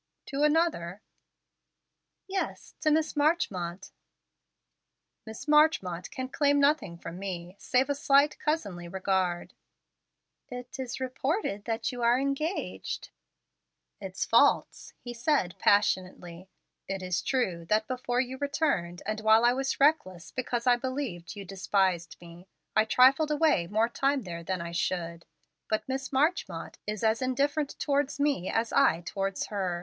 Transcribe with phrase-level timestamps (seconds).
[0.25, 1.03] "To another?"
[2.25, 3.91] "Yes; to Miss Marchmont."
[5.27, 9.53] "Miss Marchmont can claim nothing from me, save a slight cousinly regard."
[10.49, 13.09] "It is reported that you are engaged."
[13.99, 16.49] "It's false," he said passionately.
[16.87, 21.35] "It is true, that before you returned, and while I was reckless because I believed
[21.35, 25.27] you despised me, I trifled away more time there than I should.
[25.69, 29.79] But Miss Marchmont, in reality, is as indifferent towards me as I towards her.